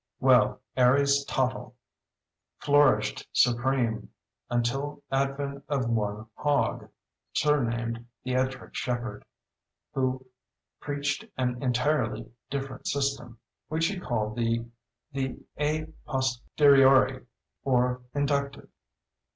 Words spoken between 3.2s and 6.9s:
supreme until advent of one Hog,